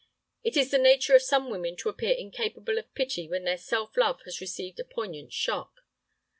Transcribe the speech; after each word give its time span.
It 0.43 0.57
is 0.57 0.71
the 0.71 0.79
nature 0.79 1.15
of 1.15 1.21
some 1.21 1.51
women 1.51 1.75
to 1.75 1.89
appear 1.89 2.15
incapable 2.15 2.79
of 2.79 2.91
pity 2.95 3.27
when 3.27 3.43
their 3.43 3.55
self 3.59 3.95
love 3.95 4.19
has 4.23 4.41
received 4.41 4.79
a 4.79 4.83
poignant 4.83 5.31
shock. 5.31 5.81